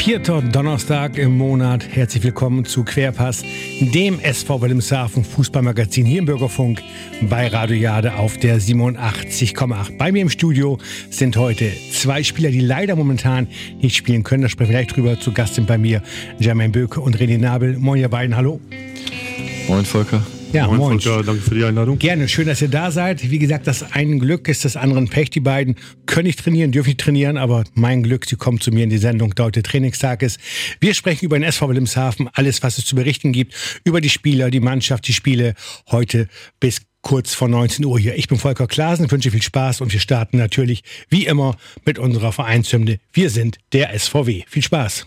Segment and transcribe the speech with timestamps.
[0.00, 1.86] Vierter Donnerstag im Monat.
[1.86, 3.44] Herzlich willkommen zu Querpass,
[3.82, 6.82] dem SV Wilhelmshaven Fußballmagazin hier im Bürgerfunk
[7.28, 9.98] bei Radio Jade auf der 87,8.
[9.98, 10.78] Bei mir im Studio
[11.10, 13.46] sind heute zwei Spieler, die leider momentan
[13.82, 14.42] nicht spielen können.
[14.42, 15.20] Da sprechen wir gleich drüber.
[15.20, 16.02] Zu Gast sind bei mir
[16.38, 17.76] Jermaine Böke und René Nabel.
[17.76, 18.36] Moin, ihr beiden.
[18.36, 18.58] Hallo.
[19.68, 20.22] Moin, Volker.
[20.52, 20.78] Ja, moin.
[20.78, 21.00] moin.
[21.00, 21.98] Volker, danke für die Einladung.
[21.98, 23.30] Gerne, schön, dass ihr da seid.
[23.30, 25.30] Wie gesagt, das eine Glück ist das andere Pech.
[25.30, 25.76] Die beiden
[26.06, 28.98] können nicht trainieren, dürfen nicht trainieren, aber mein Glück, sie kommen zu mir in die
[28.98, 30.40] Sendung, da heute Trainingstag ist.
[30.80, 34.50] Wir sprechen über den SV Wilhelmshaven, alles, was es zu berichten gibt, über die Spieler,
[34.50, 35.54] die Mannschaft, die Spiele
[35.88, 36.26] heute
[36.58, 38.16] bis kurz vor 19 Uhr hier.
[38.16, 41.56] Ich bin Volker Klasen, wünsche viel Spaß und wir starten natürlich wie immer
[41.86, 42.98] mit unserer Vereinshymne.
[43.12, 44.42] Wir sind der SVW.
[44.48, 45.06] Viel Spaß.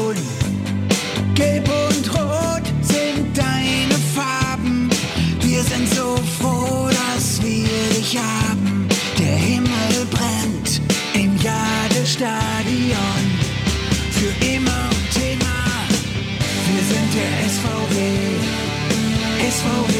[19.51, 19.93] SVW.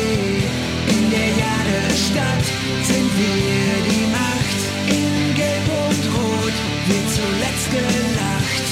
[0.96, 2.46] In der Jadestadt
[2.84, 4.02] sind wir die
[7.72, 8.68] gelacht.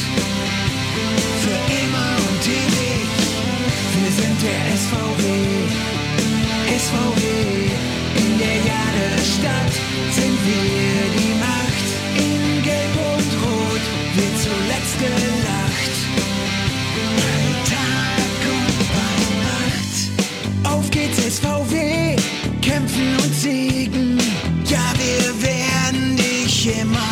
[1.44, 3.07] Für immer und ewig.
[3.95, 5.23] Wir sind der SVW.
[6.85, 7.22] SVW.
[8.23, 9.73] In der Jadestadt
[10.17, 11.88] sind wir die Macht.
[12.27, 13.83] In Gelb und Rot
[14.16, 15.78] wird zuletzt gelacht.
[21.29, 22.16] SVW.
[22.62, 24.17] Kämpfen und siegen.
[24.66, 27.09] Ja, wir werden dich immer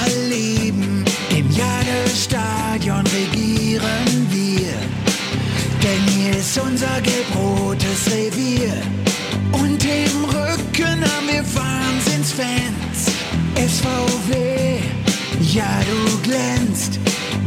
[2.28, 4.74] Stadion regieren wir.
[5.82, 8.74] Denn hier ist unser gelb-rotes Revier.
[9.52, 13.12] Und im Rücken haben wir Wahnsinnsfans.
[13.56, 14.80] SVW,
[15.54, 17.00] ja du glänzt.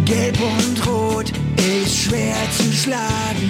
[0.05, 3.50] Gelb und Rot ist schwer zu schlagen.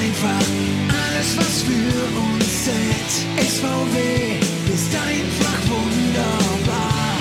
[0.00, 0.46] einfach
[1.02, 3.12] alles, was für uns zählt.
[3.48, 3.96] SVW
[4.74, 7.16] ist einfach wunderbar.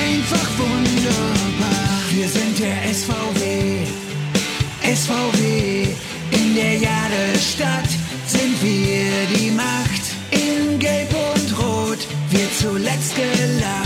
[0.00, 2.00] Einfach wunderbar.
[2.12, 3.86] Wir sind der SVW.
[4.94, 5.88] SVW
[6.30, 7.90] in der Jadestadt
[8.26, 10.04] sind wir die Macht.
[10.30, 11.98] In Gelb und Rot
[12.30, 13.85] wird zuletzt gelacht.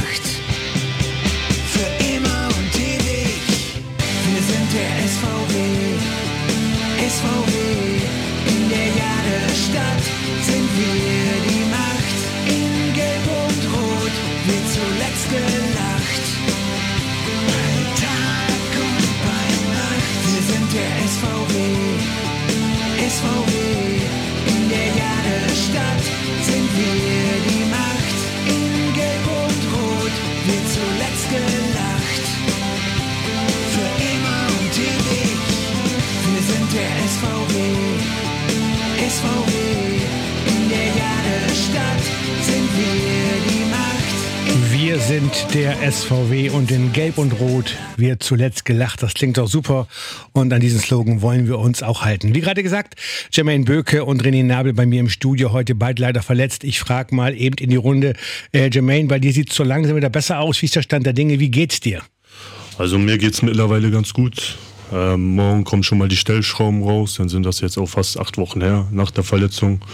[21.21, 21.55] SVW.
[23.17, 23.53] SVW.
[24.53, 26.05] In der Jadestadt
[26.49, 28.19] sind wir die Macht.
[28.57, 30.17] In Gelb und Rot
[30.49, 32.27] wird zuletzt gelacht.
[33.75, 35.39] Für immer und ewig.
[36.33, 37.55] Wir sind der SVW.
[39.11, 39.61] SVW.
[42.81, 43.20] Wir
[44.99, 49.03] sind der SVW und in Gelb und Rot wird zuletzt gelacht.
[49.03, 49.87] Das klingt doch super.
[50.33, 52.35] Und an diesen Slogan wollen wir uns auch halten.
[52.35, 52.95] Wie gerade gesagt,
[53.31, 56.65] Jermaine Böke und René Nabel bei mir im Studio, heute beide leider verletzt.
[56.65, 58.15] Ich frage mal eben in die Runde,
[58.53, 60.61] äh, Jermaine, bei dir sieht es so langsam wieder besser aus.
[60.63, 61.39] Wie ist der Stand der Dinge?
[61.39, 62.03] Wie geht's dir?
[62.79, 64.57] Also mir geht es mittlerweile ganz gut.
[64.93, 67.15] Ähm, morgen kommen schon mal die Stellschrauben raus.
[67.19, 69.85] Dann sind das jetzt auch fast acht Wochen her nach der Verletzung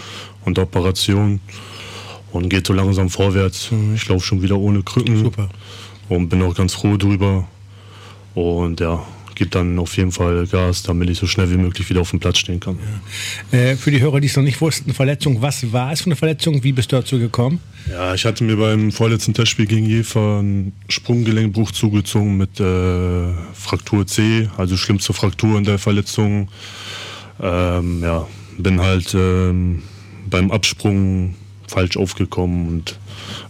[0.45, 1.39] und der Operation.
[2.31, 3.69] Und geht so langsam vorwärts.
[3.95, 5.17] Ich laufe schon wieder ohne Krücken.
[5.17, 5.49] Super.
[6.09, 7.47] und bin auch ganz froh drüber.
[8.35, 9.03] Und ja,
[9.37, 12.19] gebe dann auf jeden Fall Gas, damit ich so schnell wie möglich wieder auf dem
[12.19, 12.79] Platz stehen kann.
[13.51, 13.57] Ja.
[13.57, 16.15] Äh, für die Hörer, die es noch nicht wussten, Verletzung, was war es für eine
[16.15, 16.63] Verletzung?
[16.63, 17.59] Wie bist du dazu gekommen?
[17.89, 24.07] Ja, ich hatte mir beim vorletzten Testspiel gegen Jefer einen Sprunggelenkbruch zugezogen mit äh, Fraktur
[24.07, 26.49] C, also schlimmste Fraktur in der Verletzung.
[27.39, 28.27] Ähm, ja,
[28.57, 29.83] bin halt ähm,
[30.29, 31.35] beim Absprung
[31.67, 32.97] falsch aufgekommen und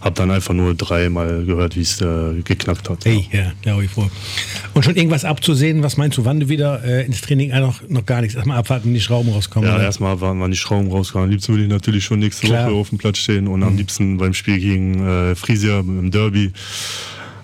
[0.00, 3.04] habe dann einfach nur dreimal gehört, wie es äh, geknackt hat.
[3.04, 4.10] Hey, ja, glaube ich wohl.
[4.74, 7.80] Und schon irgendwas abzusehen, was meinst du, wann du wieder äh, ins Training äh, noch,
[7.88, 8.34] noch gar nichts?
[8.34, 9.68] Erstmal abwarten, wenn die Schrauben rauskommen.
[9.68, 11.26] Ja, erstmal warten, wann die Schrauben rauskommen.
[11.26, 12.66] Am liebsten würde ich natürlich schon nächste Klar.
[12.66, 13.66] Woche auf dem Platz stehen und mhm.
[13.66, 16.52] am liebsten beim Spiel gegen äh, Frisia im Derby.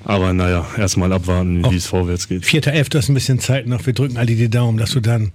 [0.05, 2.44] Aber naja, erstmal abwarten, wie es vorwärts geht.
[2.44, 3.87] Vierter, elfter ist ein bisschen Zeit noch.
[3.87, 5.32] Wir drücken alle die Daumen, dass du dann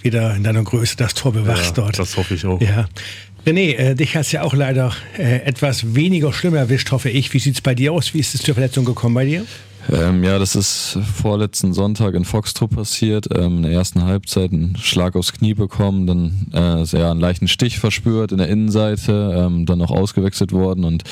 [0.00, 1.98] wieder in deiner Größe das Tor bewachst ja, dort.
[1.98, 2.60] Das hoffe ich auch.
[2.60, 2.88] Ja.
[3.46, 7.32] René, äh, dich hat es ja auch leider äh, etwas weniger schlimm erwischt, hoffe ich.
[7.32, 8.12] Wie sieht es bei dir aus?
[8.14, 9.46] Wie ist es zur Verletzung gekommen bei dir?
[9.90, 13.28] Ähm, ja, das ist vorletzten Sonntag in Foxtrop passiert.
[13.34, 17.78] Ähm, in der ersten Halbzeit einen Schlag aufs Knie bekommen, dann äh, einen leichten Stich
[17.78, 21.04] verspürt in der Innenseite, ähm, dann noch ausgewechselt worden und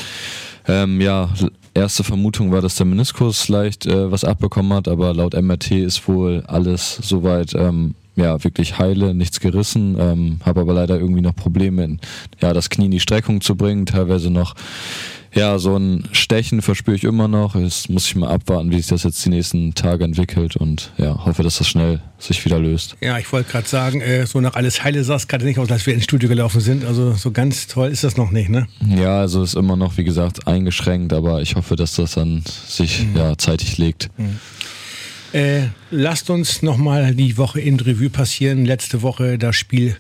[0.69, 1.31] ähm, ja,
[1.75, 6.09] erste Vermutung war, dass der Meniskus leicht äh, was abbekommen hat, aber laut MRT ist
[6.09, 11.37] wohl alles soweit ähm, ja, wirklich heile, nichts gerissen, ähm, habe aber leider irgendwie noch
[11.37, 12.01] Probleme, in,
[12.41, 14.55] ja, das Knie in die Streckung zu bringen, teilweise noch
[15.37, 17.55] ja, so ein Stechen verspüre ich immer noch.
[17.55, 21.27] Jetzt muss ich mal abwarten, wie sich das jetzt die nächsten Tage entwickelt und ja,
[21.27, 22.97] hoffe, dass das schnell sich wieder löst.
[23.03, 25.71] Ja, ich wollte gerade sagen, äh, so nach alles Heile sah es gerade nicht aus,
[25.71, 26.87] als wir ins Studio gelaufen sind.
[26.87, 28.67] Also so ganz toll ist das noch nicht, ne?
[28.89, 33.05] Ja, also ist immer noch, wie gesagt, eingeschränkt, aber ich hoffe, dass das dann sich
[33.07, 33.17] mhm.
[33.17, 34.09] ja zeitig legt.
[34.17, 34.39] Mhm.
[35.33, 38.65] Äh, lasst uns nochmal die Woche in Revue passieren.
[38.65, 39.97] Letzte Woche das Spiel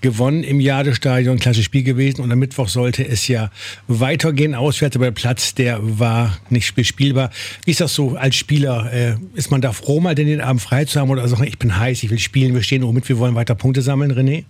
[0.00, 2.22] gewonnen im Jadestadion, klasse Spiel gewesen.
[2.22, 3.50] Und am Mittwoch sollte es ja
[3.86, 7.30] weitergehen auswärts, aber der Platz, der war nicht spielbar.
[7.64, 8.92] Wie ist das so als Spieler?
[8.92, 11.78] Äh, ist man da froh, mal den Abend frei zu haben oder sagen, ich bin
[11.78, 14.44] heiß, ich will spielen, wir stehen oben mit, wir wollen weiter Punkte sammeln, René?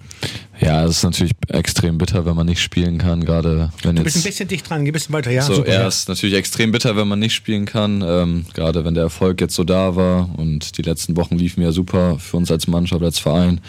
[0.61, 4.17] Ja, es ist natürlich extrem bitter, wenn man nicht spielen kann, gerade wenn Du bist
[4.17, 5.43] ein bisschen dicht dran, geh ein bisschen weiter, ja.
[5.43, 8.85] So, super, ja, es ist natürlich extrem bitter, wenn man nicht spielen kann, ähm, gerade
[8.85, 12.37] wenn der Erfolg jetzt so da war und die letzten Wochen liefen ja super für
[12.37, 13.61] uns als Mannschaft, als Verein.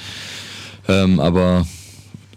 [0.87, 1.65] Ähm, aber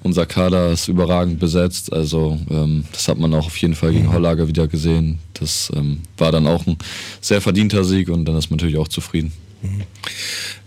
[0.03, 4.07] unser Kader ist überragend besetzt, also ähm, das hat man auch auf jeden Fall gegen
[4.07, 4.13] mhm.
[4.15, 5.21] Hollager wieder gesehen.
[5.35, 6.77] Das ähm, war dann auch ein
[7.21, 9.33] sehr verdienter Sieg und dann ist man natürlich auch zufrieden.
[9.63, 9.83] Mhm.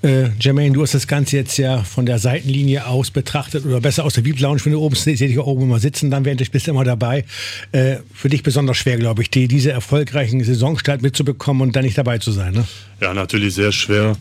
[0.01, 4.05] Äh, Jermaine, du hast das Ganze jetzt ja von der Seitenlinie aus betrachtet oder besser
[4.05, 6.51] aus der VIP Lounge, wenn du oben sehe dich oben immer sitzen, dann während ich
[6.51, 7.25] bist immer dabei.
[7.71, 11.97] Äh, für dich besonders schwer, glaube ich, die, diese erfolgreichen Saisonstart mitzubekommen und dann nicht
[11.97, 12.53] dabei zu sein.
[12.53, 12.65] Ne?
[13.01, 14.15] Ja, natürlich sehr schwer,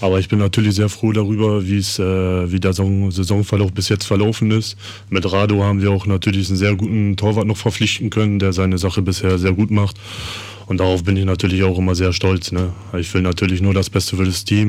[0.00, 4.50] aber ich bin natürlich sehr froh darüber, wie äh, wie der Saisonverlauf bis jetzt verlaufen
[4.50, 4.76] ist.
[5.08, 8.78] Mit Rado haben wir auch natürlich einen sehr guten Torwart noch verpflichten können, der seine
[8.78, 9.96] Sache bisher sehr gut macht.
[10.70, 12.52] Und darauf bin ich natürlich auch immer sehr stolz.
[12.52, 12.72] Ne?
[12.96, 14.59] Ich will natürlich nur das Beste für das Team.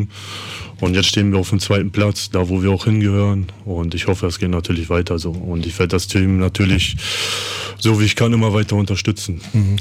[0.80, 3.48] Und jetzt stehen wir auf dem zweiten Platz, da wo wir auch hingehören.
[3.66, 5.32] Und ich hoffe, es geht natürlich weiter so.
[5.32, 6.98] Und ich werde das Team natürlich
[7.82, 9.42] so wie ich kann immer weiter unterstützen.
[9.54, 9.78] Mhm.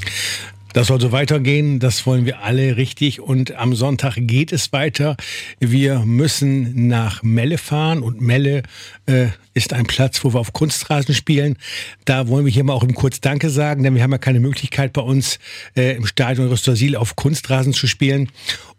[0.73, 3.19] Das soll so weitergehen, das wollen wir alle richtig.
[3.19, 5.17] Und am Sonntag geht es weiter.
[5.59, 8.63] Wir müssen nach Melle fahren und Melle
[9.05, 11.57] äh, ist ein Platz, wo wir auf Kunstrasen spielen.
[12.05, 14.39] Da wollen wir hier mal auch im Kurz Danke sagen, denn wir haben ja keine
[14.39, 15.39] Möglichkeit bei uns
[15.75, 18.29] äh, im Stadion Röstersil auf Kunstrasen zu spielen.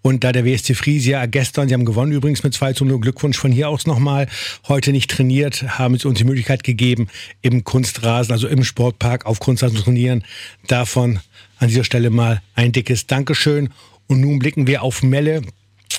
[0.01, 3.37] Und da der WSC Friesia gestern, sie haben gewonnen übrigens mit 2 zu 0, Glückwunsch
[3.37, 4.29] von hier aus nochmal,
[4.67, 7.09] heute nicht trainiert, haben sie uns die Möglichkeit gegeben,
[7.43, 10.25] im Kunstrasen, also im Sportpark auf Kunstrasen zu trainieren.
[10.67, 11.21] Davon
[11.63, 13.71] an dieser Stelle mal ein dickes Dankeschön.
[14.09, 15.43] Und nun blicken wir auf Melle.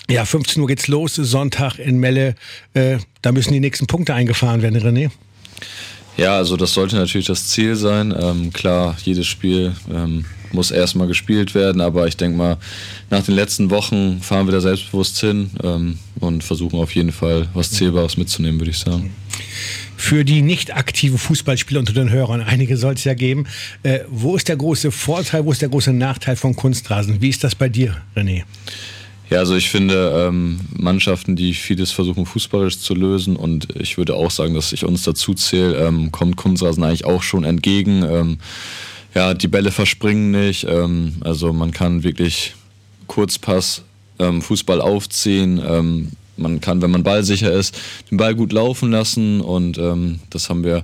[0.10, 2.36] Ja, 15 Uhr geht's los, Sonntag in Melle.
[2.74, 5.10] Äh, da müssen die nächsten Punkte eingefahren werden, René.
[6.18, 8.14] Ja, also das sollte natürlich das Ziel sein.
[8.20, 12.58] Ähm, klar, jedes Spiel ähm, muss erstmal gespielt werden, aber ich denke mal,
[13.10, 17.48] nach den letzten Wochen fahren wir da selbstbewusst hin ähm, und versuchen auf jeden Fall
[17.54, 19.12] was Zählbares mitzunehmen, würde ich sagen
[20.04, 23.46] für die nicht aktiven Fußballspieler unter den Hörern, einige soll es ja geben.
[23.84, 27.22] Äh, wo ist der große Vorteil, wo ist der große Nachteil von Kunstrasen?
[27.22, 28.44] Wie ist das bei dir, René?
[29.30, 34.16] Ja, also ich finde ähm, Mannschaften, die vieles versuchen fußballisch zu lösen und ich würde
[34.16, 38.04] auch sagen, dass ich uns dazu zähle, ähm, kommt Kunstrasen eigentlich auch schon entgegen.
[38.04, 38.38] Ähm,
[39.16, 42.56] ja, die Bälle verspringen nicht, ähm, also man kann wirklich
[43.08, 43.84] Kurzpass
[44.20, 47.78] ähm, Fußball aufziehen, ähm, man kann, wenn man ballsicher ist,
[48.10, 50.84] den Ball gut laufen lassen und ähm, das haben wir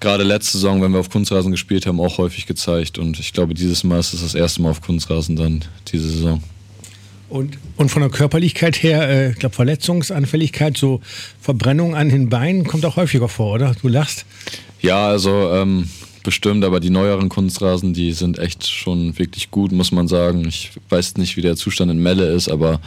[0.00, 3.54] gerade letzte Saison, wenn wir auf Kunstrasen gespielt haben, auch häufig gezeigt und ich glaube,
[3.54, 6.42] dieses Mal ist es das erste Mal auf Kunstrasen dann diese Saison.
[7.28, 11.00] Und, und von der Körperlichkeit her, äh, ich glaube Verletzungsanfälligkeit, so
[11.40, 13.74] Verbrennung an den Beinen kommt auch häufiger vor, oder?
[13.82, 14.24] Du lachst?
[14.80, 15.88] Ja, also ähm,
[16.22, 20.46] bestimmt, aber die neueren Kunstrasen, die sind echt schon wirklich gut, muss man sagen.
[20.48, 22.80] Ich weiß nicht, wie der Zustand in Melle ist, aber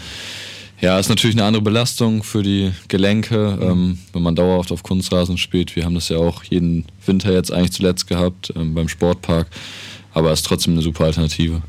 [0.81, 3.63] ja, ist natürlich eine andere Belastung für die Gelenke, mhm.
[3.63, 5.75] ähm, wenn man dauerhaft auf Kunstrasen spielt.
[5.75, 9.47] Wir haben das ja auch jeden Winter jetzt eigentlich zuletzt gehabt ähm, beim Sportpark,
[10.13, 11.61] aber ist trotzdem eine super Alternative.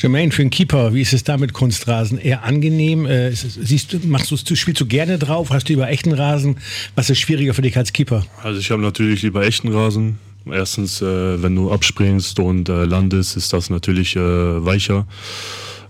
[0.00, 2.18] Jermaine, für einen Keeper, wie ist es da mit Kunstrasen?
[2.18, 3.06] Eher angenehm?
[3.06, 5.50] Äh, es, siehst du, machst du, spielst du gerne drauf?
[5.50, 6.58] Hast du lieber echten Rasen?
[6.94, 8.26] Was ist schwieriger für dich als Keeper?
[8.42, 10.18] Also ich habe natürlich lieber echten Rasen.
[10.50, 15.06] Erstens, äh, wenn du abspringst und äh, landest, ist das natürlich äh, weicher.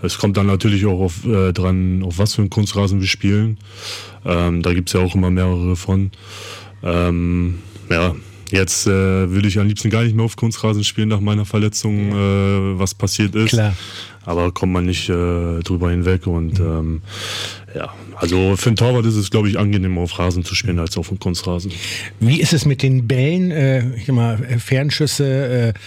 [0.04, 3.58] Es kommt dann natürlich auch auf, äh, dran, auf was für einen Kunstrasen wir spielen.
[4.24, 6.10] Ähm, da gibt es ja auch immer mehrere von.
[6.82, 7.58] Ähm,
[7.90, 8.14] ja,
[8.50, 8.90] jetzt äh,
[9.30, 12.94] würde ich am liebsten gar nicht mehr auf Kunstrasen spielen nach meiner Verletzung, äh, was
[12.94, 13.50] passiert ist.
[13.50, 13.74] Klar.
[14.24, 17.02] Aber kommt man nicht äh, drüber hinweg und ähm,
[17.74, 20.96] ja, also für einen Torwart ist es, glaube ich, angenehmer auf Rasen zu spielen als
[20.96, 21.72] auf dem Kunstrasen.
[22.20, 23.50] Wie ist es mit den Bällen?
[23.50, 25.78] Äh, ich mal, Fernschüsse, äh,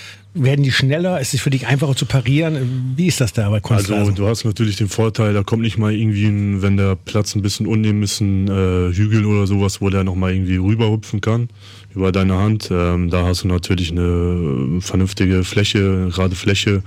[0.44, 1.20] werden die schneller?
[1.20, 2.94] Ist es für dich einfacher zu parieren?
[2.96, 3.96] Wie ist das da bei Kunstrasen?
[3.96, 7.36] Also du hast natürlich den Vorteil, da kommt nicht mal irgendwie, ein, wenn der Platz
[7.36, 11.50] ein bisschen unnehmen ist, ein äh, Hügel oder sowas, wo der nochmal irgendwie rüberhupfen kann
[11.96, 12.70] über deine Hand.
[12.72, 16.84] Ähm, da hast du natürlich eine vernünftige Fläche, gerade Fläche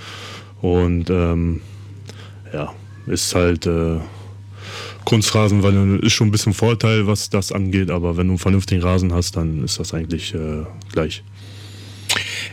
[0.62, 1.60] und ähm,
[2.52, 2.72] ja,
[3.06, 3.98] ist halt äh,
[5.04, 8.82] Kunstrasen, weil ist schon ein bisschen Vorteil, was das angeht, aber wenn du einen vernünftigen
[8.82, 11.22] Rasen hast, dann ist das eigentlich äh, gleich.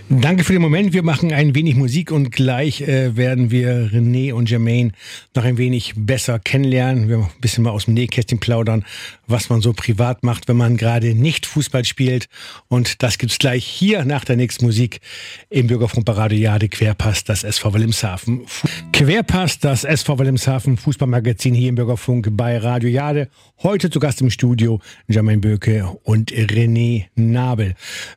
[0.09, 0.93] Danke für den Moment.
[0.93, 4.91] Wir machen ein wenig Musik und gleich äh, werden wir René und Jermaine
[5.35, 7.09] noch ein wenig besser kennenlernen.
[7.09, 8.85] Wir ein bisschen mal aus dem Nähkästchen plaudern,
[9.27, 12.27] was man so privat macht, wenn man gerade nicht Fußball spielt.
[12.69, 15.01] Und das gibt's gleich hier nach der nächsten Musik
[15.49, 18.45] im Bürgerfunk Paradiade Querpass, das SV Wilhelmshaven.
[18.93, 23.29] Querpass, das SV Wilhelmshaven Fußballmagazin hier im Bürgerfunk bei Radio Jade.
[23.63, 27.73] Heute zu Gast im Studio Jermaine Böke und René Nabel.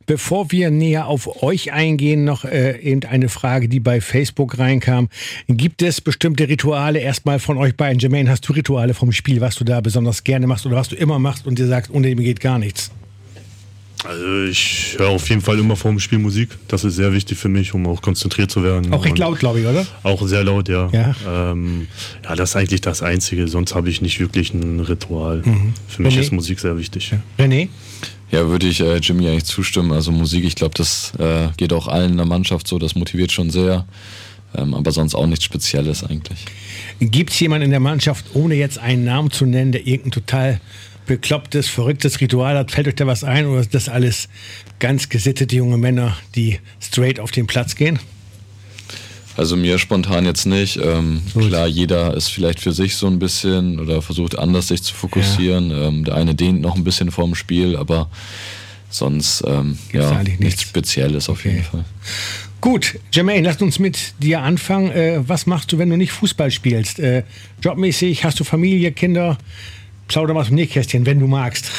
[0.07, 5.09] Bevor wir näher auf euch eingehen, noch äh, eben eine Frage, die bei Facebook reinkam.
[5.49, 7.99] Gibt es bestimmte Rituale erstmal von euch beiden?
[7.99, 10.97] Jermaine, hast du Rituale vom Spiel, was du da besonders gerne machst oder was du
[11.01, 12.91] immer machst und dir sagst, ohne dem geht gar nichts?
[14.05, 16.49] Also ich höre auf jeden Fall immer vor dem Spiel Musik.
[16.69, 18.93] Das ist sehr wichtig für mich, um auch konzentriert zu werden.
[18.95, 19.87] Auch recht laut, glaube ich, oder?
[20.03, 20.89] Auch sehr laut, ja.
[20.91, 21.87] Ja, ähm,
[22.25, 23.47] ja das ist eigentlich das Einzige.
[23.47, 25.43] Sonst habe ich nicht wirklich ein Ritual.
[25.45, 25.75] Mhm.
[25.87, 26.21] Für mich René?
[26.21, 27.13] ist Musik sehr wichtig.
[27.13, 27.45] Ja.
[27.45, 27.69] René?
[28.31, 29.93] Ja, würde ich äh, Jimmy eigentlich zustimmen.
[29.93, 32.79] Also Musik, ich glaube, das äh, geht auch allen in der Mannschaft so.
[32.79, 33.85] Das motiviert schon sehr.
[34.57, 36.45] Ähm, aber sonst auch nichts Spezielles eigentlich.
[37.01, 40.61] Gibt es jemanden in der Mannschaft, ohne jetzt einen Namen zu nennen, der irgendein total
[41.07, 42.71] beklopptes, verrücktes Ritual hat?
[42.71, 44.29] Fällt euch da was ein oder ist das alles
[44.79, 47.99] ganz gesittete junge Männer, die straight auf den Platz gehen?
[49.37, 50.77] Also mir spontan jetzt nicht.
[50.77, 54.95] Ähm, klar, jeder ist vielleicht für sich so ein bisschen oder versucht anders sich zu
[54.95, 55.71] fokussieren.
[55.71, 55.89] Ja.
[55.89, 58.11] Ähm, der eine dehnt noch ein bisschen vorm Spiel, aber
[58.91, 60.41] sonst ähm, ja, nichts.
[60.41, 61.53] nichts Spezielles auf okay.
[61.53, 61.85] jeden Fall.
[62.61, 64.91] Gut, Jermaine, lass uns mit dir anfangen.
[64.91, 66.99] Äh, was machst du, wenn du nicht Fußball spielst?
[66.99, 67.23] Äh,
[67.63, 69.39] jobmäßig, hast du Familie, Kinder?
[70.11, 71.71] Plauder mal dem Nähkästchen, wenn du magst.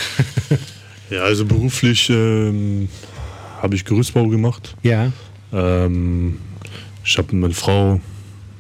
[1.10, 2.88] ja, also beruflich ähm,
[3.62, 4.74] habe ich Gerüstbau gemacht.
[4.84, 5.12] Ja.
[5.52, 6.40] Ähm,
[7.04, 8.00] ich habe meine Frau,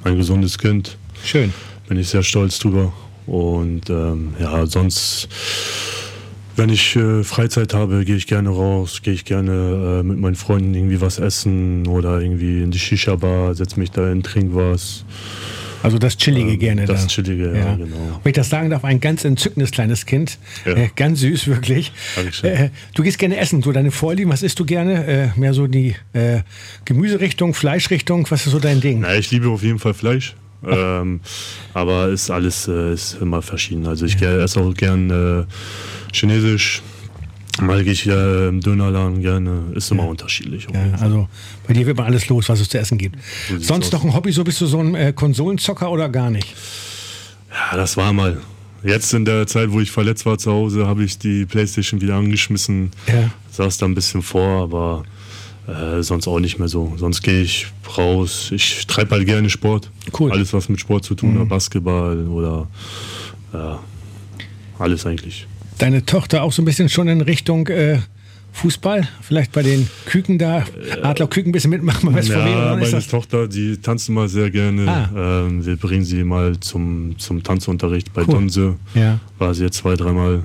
[0.03, 0.97] ein gesundes Kind.
[1.23, 1.53] Schön.
[1.87, 2.91] Bin ich sehr stolz drüber.
[3.27, 5.29] Und ähm, ja, sonst,
[6.57, 10.35] wenn ich äh, Freizeit habe, gehe ich gerne raus, gehe ich gerne äh, mit meinen
[10.35, 15.05] Freunden irgendwie was essen oder irgendwie in die Shisha-Bar, setze mich da hin, trinke was.
[15.83, 16.85] Also das Chillige ähm, gerne.
[16.85, 17.07] Das da.
[17.07, 18.19] Chillige, ja, ja, genau.
[18.23, 20.37] Wenn ich das sagen darf, ein ganz entzückendes kleines Kind.
[20.65, 20.73] Ja.
[20.73, 21.91] Äh, ganz süß, wirklich.
[22.43, 23.61] Äh, du gehst gerne essen.
[23.61, 25.05] So deine Vorlieben, was isst du gerne?
[25.35, 26.41] Äh, mehr so die äh,
[26.85, 29.01] Gemüserichtung, Fleischrichtung, was ist so dein Ding?
[29.01, 30.35] Na, ich liebe auf jeden Fall Fleisch.
[30.63, 31.21] Ähm,
[31.73, 33.87] aber ist alles äh, ist immer verschieden.
[33.87, 34.37] Also ich ja.
[34.37, 35.45] esse auch gern äh,
[36.13, 36.81] Chinesisch,
[37.59, 40.09] Mal gehe ich ja im Dönerladen gerne, ist immer ja.
[40.09, 40.67] unterschiedlich.
[40.73, 41.27] Ja, also
[41.67, 43.17] bei dir wird mal alles los, was es zu essen gibt.
[43.59, 46.55] Sonst noch ein Hobby, so bist du so ein äh, Konsolenzocker oder gar nicht?
[47.49, 48.41] Ja, das war mal.
[48.83, 52.15] Jetzt in der Zeit, wo ich verletzt war zu Hause, habe ich die Playstation wieder
[52.15, 52.91] angeschmissen.
[53.07, 53.29] Ja.
[53.51, 55.03] Saß da ein bisschen vor, aber
[55.67, 56.93] äh, sonst auch nicht mehr so.
[56.97, 57.67] Sonst gehe ich
[57.97, 58.49] raus.
[58.51, 59.91] Ich treibe halt gerne Sport.
[60.17, 60.31] Cool.
[60.31, 61.41] Alles, was mit Sport zu tun mhm.
[61.41, 62.67] hat, Basketball oder
[63.53, 63.75] äh,
[64.79, 65.45] alles eigentlich
[65.81, 67.99] deine Tochter auch so ein bisschen schon in Richtung äh,
[68.53, 69.07] Fußball?
[69.21, 70.65] Vielleicht bei den Küken da,
[71.01, 72.51] Adlerküken ein bisschen mitmachen beim SVW?
[72.51, 73.07] Ja, meine das?
[73.07, 74.87] Tochter, die tanzt mal sehr gerne.
[74.87, 75.45] Ah.
[75.45, 78.33] Ähm, wir bringen sie mal zum, zum Tanzunterricht bei cool.
[78.33, 78.75] Donse.
[78.93, 79.19] Ja.
[79.37, 80.43] War sie jetzt zwei, dreimal.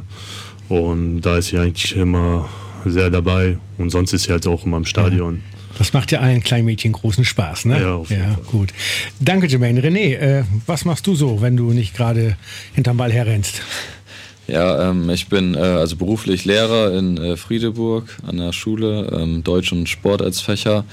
[0.69, 2.49] Und da ist sie eigentlich immer
[2.85, 3.59] sehr dabei.
[3.79, 5.37] Und sonst ist sie halt auch immer im Stadion.
[5.37, 5.57] Ja.
[5.79, 7.83] Das macht ja allen kleinen Mädchen großen Spaß, ne?
[7.83, 8.45] Ja, auf jeden ja Fall.
[8.45, 8.73] gut.
[9.21, 9.83] Danke, Jermaine.
[9.83, 12.37] René, äh, was machst du so, wenn du nicht gerade
[12.75, 13.61] hinterm Ball herrennst?
[14.49, 19.43] Ja, ähm, ich bin äh, also beruflich Lehrer in äh, Friedeburg an der Schule, ähm,
[19.43, 20.85] Deutsch und Sport als Fächer.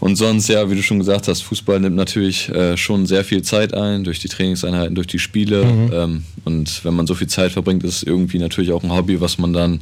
[0.00, 3.42] Und sonst, ja, wie du schon gesagt hast, Fußball nimmt natürlich äh, schon sehr viel
[3.42, 5.64] Zeit ein, durch die Trainingseinheiten, durch die Spiele.
[5.64, 5.90] Mhm.
[5.92, 9.20] Ähm, und wenn man so viel Zeit verbringt, ist es irgendwie natürlich auch ein Hobby,
[9.20, 9.80] was man dann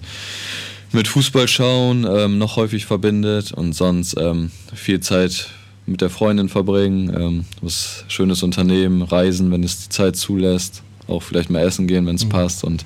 [0.92, 5.48] mit Fußball schauen ähm, noch häufig verbindet und sonst ähm, viel Zeit
[5.86, 11.22] mit der Freundin verbringen, ähm, was schönes Unternehmen, reisen, wenn es die Zeit zulässt auch
[11.22, 12.30] vielleicht mal essen gehen, wenn es mhm.
[12.30, 12.64] passt.
[12.64, 12.84] Und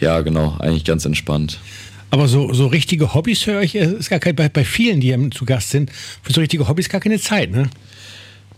[0.00, 1.58] ja, genau, eigentlich ganz entspannt.
[2.10, 5.44] Aber so, so richtige Hobbys höre ich, ist gar kein, bei, bei vielen, die zu
[5.44, 5.90] Gast sind,
[6.22, 7.70] für so richtige Hobbys gar keine Zeit, ne?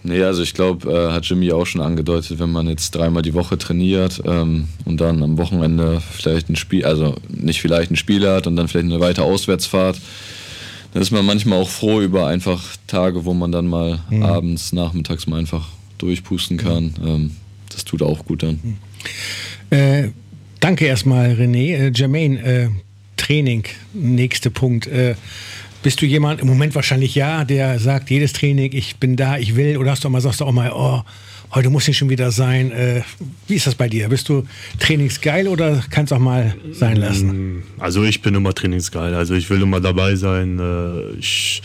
[0.05, 3.35] Nee, also ich glaube, äh, hat Jimmy auch schon angedeutet, wenn man jetzt dreimal die
[3.35, 8.27] Woche trainiert ähm, und dann am Wochenende vielleicht ein Spiel, also nicht vielleicht ein Spiel
[8.29, 10.01] hat und dann vielleicht eine weitere Auswärtsfahrt,
[10.93, 14.25] dann ist man manchmal auch froh über einfach Tage, wo man dann mal mhm.
[14.25, 16.95] abends, nachmittags mal einfach durchpusten kann.
[17.05, 17.31] Ähm,
[17.75, 18.79] das tut auch gut dann.
[19.71, 20.09] Äh,
[20.61, 21.77] danke erstmal, René.
[21.77, 22.69] Äh, Jermaine, äh,
[23.17, 24.87] Training, nächster Punkt.
[24.87, 25.15] Äh,
[25.83, 29.57] bist du jemand, im Moment wahrscheinlich ja, der sagt, jedes Training, ich bin da, ich
[29.57, 31.03] will, oder hast du auch mal, sagst du auch mal, oh,
[31.55, 32.71] heute muss ich schon wieder sein.
[32.73, 33.03] Äh,
[33.47, 34.09] wie ist das bei dir?
[34.09, 34.45] Bist du
[34.79, 37.57] trainingsgeil oder kannst auch mal sein lassen?
[37.57, 39.15] Mm, also ich bin immer trainingsgeil.
[39.15, 40.59] Also ich will immer dabei sein.
[40.59, 41.63] Äh, ich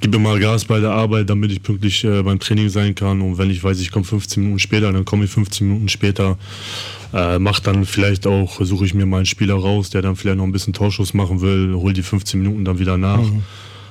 [0.00, 3.20] gebe immer Gas bei der Arbeit, damit ich pünktlich äh, beim Training sein kann.
[3.20, 6.36] Und wenn ich weiß, ich komme 15 Minuten später, dann komme ich 15 Minuten später.
[7.12, 10.38] Äh, mach dann vielleicht auch, suche ich mir mal einen Spieler raus, der dann vielleicht
[10.38, 13.22] noch ein bisschen Torschuss machen will, hol die 15 Minuten dann wieder nach.
[13.22, 13.42] Mhm.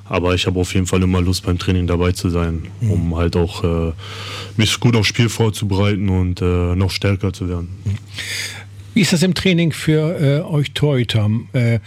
[0.09, 2.91] Aber ich habe auf jeden Fall immer Lust beim Training dabei zu sein, mhm.
[2.91, 3.93] um halt auch äh,
[4.57, 7.69] mich gut aufs Spiel vorzubereiten und äh, noch stärker zu werden.
[8.93, 11.29] Wie ist das im Training für äh, euch Torhüter?
[11.53, 11.79] Äh,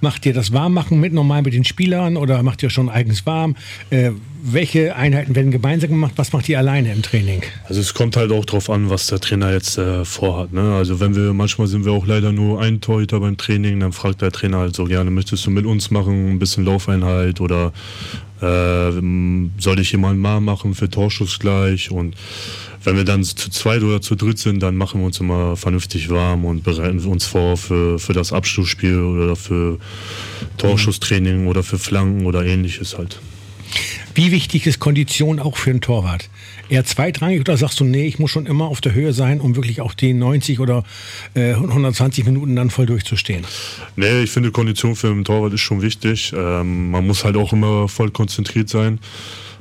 [0.00, 3.54] Macht ihr das Warmmachen mit normal mit den Spielern oder macht ihr schon eigens warm?
[4.42, 6.12] Welche Einheiten werden gemeinsam gemacht?
[6.16, 7.42] Was macht ihr alleine im Training?
[7.64, 10.52] Also es kommt halt auch darauf an, was der Trainer jetzt äh, vorhat.
[10.52, 10.74] Ne?
[10.74, 14.22] Also wenn wir, manchmal sind wir auch leider nur ein Torhüter beim Training, dann fragt
[14.22, 17.72] der Trainer halt so gerne, möchtest du mit uns machen, ein bisschen Laufeinheit oder
[18.40, 18.90] äh,
[19.58, 22.14] soll ich jemanden mal machen für Torschuss gleich und
[22.82, 26.08] wenn wir dann zu zweit oder zu dritt sind, dann machen wir uns immer vernünftig
[26.08, 29.78] warm und bereiten uns vor für, für das Abschlussspiel oder für
[30.56, 33.20] Torschusstraining oder für Flanken oder ähnliches halt.
[34.14, 36.28] Wie wichtig ist Kondition auch für einen Torwart?
[36.68, 39.56] Eher zweitrangig oder sagst du, nee, ich muss schon immer auf der Höhe sein, um
[39.56, 40.84] wirklich auch die 90 oder
[41.34, 43.44] äh, 120 Minuten dann voll durchzustehen?
[43.96, 46.32] Nee, ich finde Kondition für einen Torwart ist schon wichtig.
[46.36, 49.00] Ähm, man muss halt auch immer voll konzentriert sein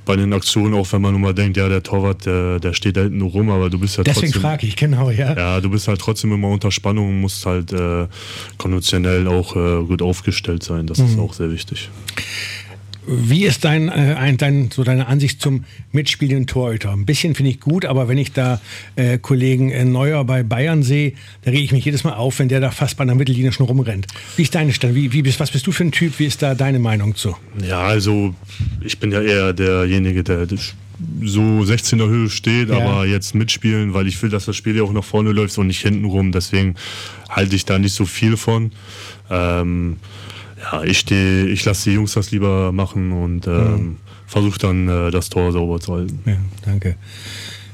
[0.10, 2.98] bei den Aktionen, auch wenn man nur mal denkt, ja, der Torwart, der, der steht
[2.98, 4.42] da hinten nur rum, aber du bist ja Deswegen trotzdem.
[4.42, 5.38] Deswegen frage ich, genau, ja.
[5.38, 8.08] Ja, du bist halt trotzdem immer unter Spannung und musst halt äh,
[8.58, 10.88] konventionell auch äh, gut aufgestellt sein.
[10.88, 11.06] Das mhm.
[11.06, 11.92] ist auch sehr wichtig.
[13.12, 16.92] Wie ist dein, äh, ein, dein, so deine Ansicht zum mitspielenden Torhüter?
[16.92, 18.62] Ein bisschen finde ich gut, aber wenn ich da
[18.96, 22.50] äh, Kollegen äh, Neuer bei Bayern sehe, da rege ich mich jedes Mal auf, wenn
[22.50, 24.06] der da fast bei einer Mittellinie schon rumrennt.
[24.36, 24.94] Wie ist deine Stand?
[24.94, 26.20] Wie, wie bist, was bist du für ein Typ?
[26.20, 27.36] Wie ist da deine Meinung zu?
[27.68, 28.36] Ja, also
[28.82, 30.46] ich bin ja eher derjenige, der
[31.24, 32.78] so 16er Höhe steht, ja.
[32.78, 35.66] aber jetzt mitspielen, weil ich will, dass das Spiel ja auch nach vorne läuft und
[35.66, 36.32] nicht hinten rum.
[36.32, 36.76] Deswegen
[37.28, 38.72] halte ich da nicht so viel von.
[39.32, 39.98] Ähm,
[40.62, 43.98] ja, ich stehe, ich lasse die Jungs das lieber machen und ähm, mhm.
[44.28, 46.20] versuche dann äh, das Tor sauber zu halten.
[46.26, 46.96] Ja, danke.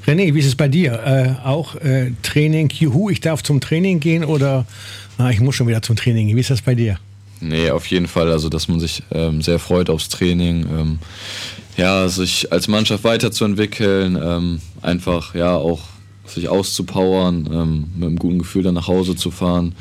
[0.06, 0.94] René, wie ist es bei dir?
[1.04, 4.66] Äh, auch äh, Training, juhu, ich darf zum Training gehen oder
[5.18, 6.36] na, ich muss schon wieder zum Training gehen?
[6.36, 7.00] Wie ist das bei dir?
[7.42, 8.32] Nee, auf jeden Fall.
[8.32, 10.66] Also, dass man sich ähm, sehr freut aufs Training.
[10.70, 11.00] Ähm,
[11.78, 15.82] ja, sich als Mannschaft weiterzuentwickeln, ähm, einfach ja auch
[16.26, 19.76] sich auszupowern, ähm, mit einem guten Gefühl dann nach Hause zu fahren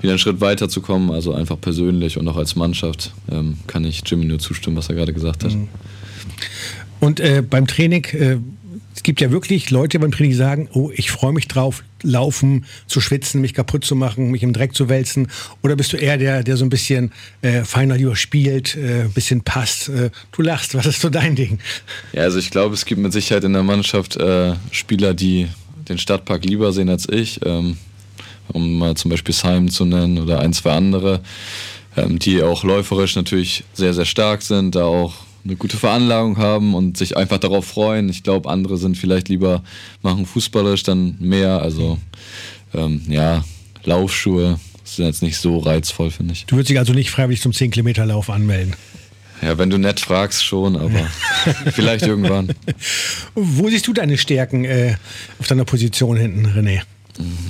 [0.00, 3.84] wieder einen Schritt weiter zu kommen, also einfach persönlich und auch als Mannschaft, ähm, kann
[3.84, 5.52] ich Jimmy nur zustimmen, was er gerade gesagt hat.
[5.52, 5.68] Mhm.
[7.00, 8.38] Und äh, beim Training, äh,
[8.94, 12.66] es gibt ja wirklich Leute beim Training, die sagen, oh, ich freue mich drauf, laufen,
[12.86, 15.28] zu schwitzen, mich kaputt zu machen, mich im Dreck zu wälzen?
[15.62, 19.12] Oder bist du eher der, der so ein bisschen äh, feiner lieber spielt, äh, ein
[19.12, 19.88] bisschen passt?
[19.88, 21.60] Äh, du lachst, was ist so dein Ding?
[22.12, 25.48] Ja, also ich glaube, es gibt mit Sicherheit in der Mannschaft äh, Spieler, die
[25.88, 27.40] den Stadtpark lieber sehen als ich.
[27.44, 27.76] Ähm,
[28.52, 31.20] um mal zum Beispiel Simon zu nennen oder ein, zwei andere,
[31.96, 36.74] ähm, die auch läuferisch natürlich sehr, sehr stark sind, da auch eine gute Veranlagung haben
[36.74, 38.08] und sich einfach darauf freuen.
[38.08, 39.62] Ich glaube, andere sind vielleicht lieber,
[40.02, 41.62] machen fußballisch dann mehr.
[41.62, 41.98] Also
[42.74, 43.44] ähm, ja,
[43.84, 46.46] Laufschuhe sind jetzt nicht so reizvoll, finde ich.
[46.46, 48.74] Du würdest dich also nicht freiwillig zum 10-Kilometer-Lauf anmelden?
[49.40, 51.08] Ja, wenn du nett fragst, schon, aber
[51.72, 52.54] vielleicht irgendwann.
[53.34, 54.96] Wo siehst du deine Stärken äh,
[55.38, 56.82] auf deiner Position hinten, René?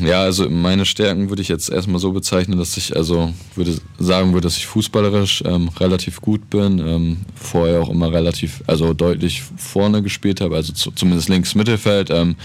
[0.03, 4.33] Ja, also meine Stärken würde ich jetzt erstmal so bezeichnen, dass ich also würde sagen
[4.33, 9.43] würde, dass ich fußballerisch ähm, relativ gut bin, ähm, vorher auch immer relativ, also deutlich
[9.57, 12.37] vorne gespielt habe, also zu, zumindest links Mittelfeld, ähm,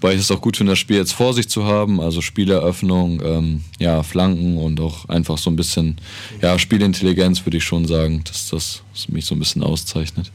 [0.00, 3.22] Wobei ich es auch gut finde, das Spiel jetzt vor sich zu haben, also Spieleröffnung,
[3.24, 5.96] ähm, ja, Flanken und auch einfach so ein bisschen,
[6.42, 10.30] ja, Spielintelligenz würde ich schon sagen, dass das mich so ein bisschen auszeichnet.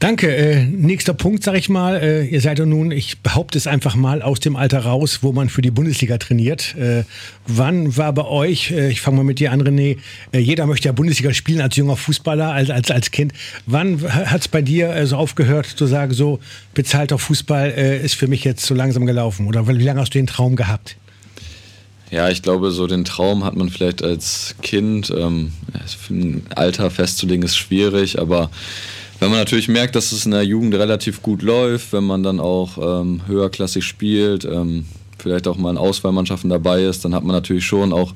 [0.00, 0.34] Danke.
[0.34, 1.96] Äh, nächster Punkt, sag ich mal.
[1.96, 5.32] Äh, ihr seid ja nun, ich behaupte es einfach mal, aus dem Alter raus, wo
[5.32, 6.74] man für die Bundesliga trainiert.
[6.76, 7.04] Äh,
[7.46, 9.96] wann war bei euch, äh, ich fange mal mit dir an, René,
[10.32, 13.32] äh, jeder möchte ja Bundesliga spielen als junger Fußballer, als, als, als Kind.
[13.66, 16.38] Wann hat es bei dir äh, so aufgehört zu sagen, so
[16.74, 19.46] bezahlter Fußball ist für mich jetzt so langsam gelaufen?
[19.46, 20.96] Oder wie lange hast du den Traum gehabt?
[22.10, 25.12] Ja, ich glaube, so den Traum hat man vielleicht als Kind.
[25.16, 25.52] Ähm,
[26.10, 28.50] ein Alter festzulegen ist schwierig, aber
[29.24, 32.40] wenn man natürlich merkt, dass es in der Jugend relativ gut läuft, wenn man dann
[32.40, 34.84] auch ähm, höherklassig spielt, ähm,
[35.18, 38.12] vielleicht auch mal in Auswahlmannschaften dabei ist, dann hat man natürlich schon auch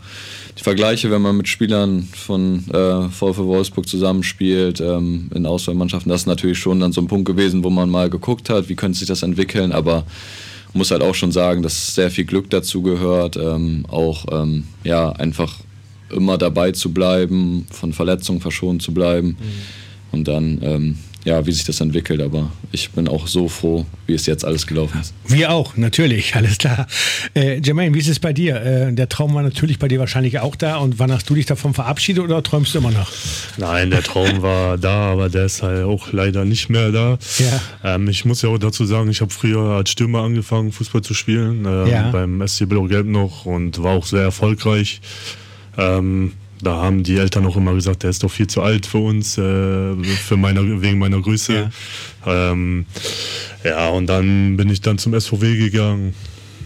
[0.59, 6.11] die Vergleiche, wenn man mit Spielern von äh, VfL Wolfsburg zusammenspielt ähm, in Auswahlmannschaften.
[6.11, 8.77] Das ist natürlich schon dann so ein Punkt gewesen, wo man mal geguckt hat, wie
[8.77, 10.05] könnte sich das entwickeln, aber
[10.75, 15.11] muss halt auch schon sagen, dass sehr viel Glück dazu gehört, ähm, auch ähm, ja
[15.12, 15.55] einfach
[16.11, 19.29] immer dabei zu bleiben, von Verletzungen verschont zu bleiben.
[19.29, 22.21] Mhm und dann, ähm, ja, wie sich das entwickelt.
[22.23, 25.14] Aber ich bin auch so froh, wie es jetzt alles gelaufen ist.
[25.27, 26.87] Wir auch, natürlich, alles klar.
[27.35, 28.57] Äh, Jermaine, wie ist es bei dir?
[28.57, 30.77] Äh, der Traum war natürlich bei dir wahrscheinlich auch da.
[30.77, 33.11] Und wann hast du dich davon verabschiedet oder träumst du immer noch?
[33.59, 37.18] Nein, der Traum war da, aber der ist halt auch leider nicht mehr da.
[37.38, 37.94] Ja.
[37.94, 41.14] Ähm, ich muss ja auch dazu sagen, ich habe früher als Stürmer angefangen, Fußball zu
[41.14, 41.64] spielen.
[41.66, 42.11] Äh, ja.
[42.11, 45.01] Beim SC Blau-Gelb noch und war auch sehr erfolgreich.
[45.77, 48.99] Ähm, da haben die Eltern auch immer gesagt, der ist doch viel zu alt für
[48.99, 51.71] uns, äh, für meine, wegen meiner Größe.
[52.27, 52.51] Ja.
[52.53, 52.87] Ähm,
[53.64, 56.14] ja, und dann bin ich dann zum SVW gegangen,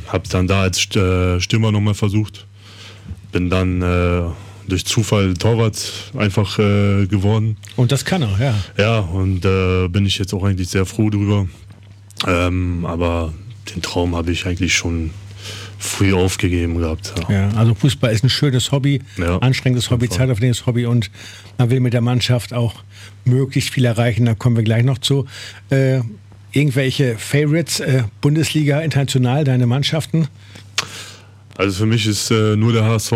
[0.08, 2.46] habe dann da als äh, Stürmer nochmal versucht,
[3.32, 4.22] bin dann äh,
[4.68, 7.56] durch Zufall Torwart einfach äh, geworden.
[7.76, 8.54] Und das kann er, ja.
[8.78, 11.48] Ja, und äh, bin ich jetzt auch eigentlich sehr froh drüber.
[12.26, 13.32] Ähm, aber
[13.74, 15.10] den Traum habe ich eigentlich schon
[15.82, 17.12] früh aufgegeben gehabt.
[17.28, 17.48] Ja.
[17.48, 17.48] ja.
[17.56, 21.10] also Fußball ist ein schönes Hobby, ja, anstrengendes Hobby, zeitaufwendiges Hobby und
[21.58, 22.82] man will mit der Mannschaft auch
[23.24, 24.24] möglichst viel erreichen.
[24.26, 25.26] Da kommen wir gleich noch zu.
[25.70, 26.00] Äh,
[26.52, 30.28] irgendwelche Favorites, äh, Bundesliga, international, deine Mannschaften?
[31.56, 33.12] Also für mich ist äh, nur der HSV.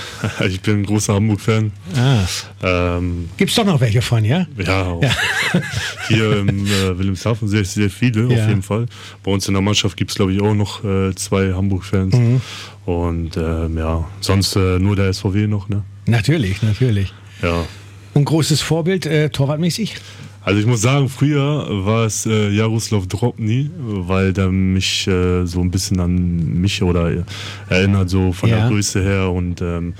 [0.48, 1.72] ich bin ein großer Hamburg-Fan.
[1.96, 2.24] Ah.
[2.62, 4.46] Ähm, Gibt es doch noch welche von, ja?
[4.56, 5.10] Ja, ja.
[6.08, 8.42] hier im äh, Wilhelmshaven sehr, sehr viele ja.
[8.42, 8.86] auf jeden Fall.
[9.22, 12.14] Bei uns in der Mannschaft gibt es, glaube ich, auch noch äh, zwei Hamburg-Fans.
[12.14, 12.40] Mhm.
[12.86, 15.82] Und ähm, ja, sonst äh, nur der SVW noch, ne?
[16.06, 17.12] Natürlich, natürlich.
[17.42, 17.66] Ja.
[18.14, 19.96] Und großes Vorbild, äh, torwartmäßig?
[20.42, 25.60] Also ich muss sagen, früher war es äh, Jaroslav Drobny, weil der mich äh, so
[25.60, 27.24] ein bisschen an mich oder äh,
[27.68, 28.60] erinnert, so von ja.
[28.60, 29.30] der Größe her.
[29.30, 29.94] Und ähm,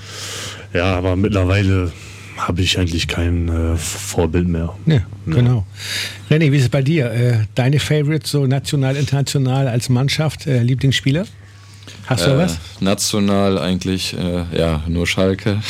[0.73, 1.91] ja, aber mittlerweile
[2.37, 4.73] habe ich eigentlich kein äh, Vorbild mehr.
[4.87, 5.65] Ja, genau.
[6.31, 7.11] René, wie ist es bei dir?
[7.11, 11.27] Äh, deine Favorites so national, international als Mannschaft, äh, Lieblingsspieler?
[12.07, 12.57] Hast du was?
[12.79, 14.15] National eigentlich,
[14.53, 15.61] ja, nur Schalke.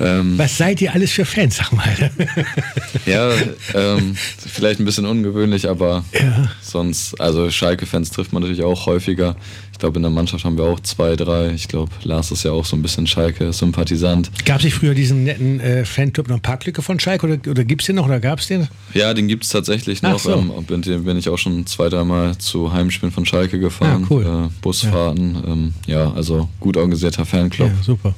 [0.00, 1.84] Ähm, Was seid ihr alles für Fans, sag mal?
[3.06, 3.30] ja,
[3.74, 6.50] ähm, vielleicht ein bisschen ungewöhnlich, aber ja.
[6.60, 9.36] sonst, also Schalke-Fans trifft man natürlich auch häufiger.
[9.72, 11.50] Ich glaube, in der Mannschaft haben wir auch zwei, drei.
[11.50, 14.30] Ich glaube, Lars ist ja auch so ein bisschen Schalke-Sympathisant.
[14.44, 17.82] Gab es nicht früher diesen netten äh, Fanclub noch Parklücke von Schalke oder, oder gibt
[17.82, 18.68] es den noch oder gab es den?
[18.94, 20.20] Ja, den gibt es tatsächlich noch.
[20.20, 20.32] So.
[20.32, 24.02] Ähm, bin, bin, ich auch schon zwei, dreimal zu Heimspielen von Schalke gefahren.
[24.02, 24.24] Ja, cool.
[24.24, 25.34] Äh, Busfahrten.
[25.34, 25.52] Ja.
[25.52, 27.68] Ähm, ja, also gut organisierter Fanclub.
[27.68, 28.14] Ja, super.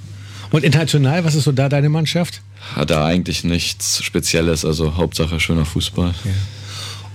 [0.51, 2.41] Und international, was ist so da deine Mannschaft?
[2.75, 6.15] Hat da eigentlich nichts Spezielles, also Hauptsache schöner Fußball.
[6.25, 6.31] Ja.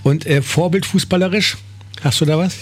[0.02, 1.56] Und äh, Vorbild fußballerisch,
[2.02, 2.54] hast du da was?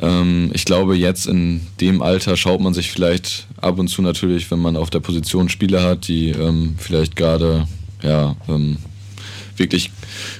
[0.00, 4.50] Ähm, ich glaube, jetzt in dem Alter schaut man sich vielleicht ab und zu natürlich,
[4.50, 7.66] wenn man auf der Position Spieler hat, die ähm, vielleicht gerade
[8.02, 8.78] ja, ähm,
[9.58, 9.90] wirklich